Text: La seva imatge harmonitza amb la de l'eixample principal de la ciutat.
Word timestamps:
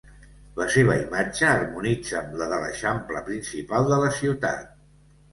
La 0.59 0.65
seva 0.75 0.93
imatge 1.01 1.43
harmonitza 1.49 2.15
amb 2.21 2.33
la 2.39 2.47
de 2.53 2.57
l'eixample 2.63 3.21
principal 3.27 3.85
de 3.91 4.01
la 4.05 4.09
ciutat. 4.21 4.73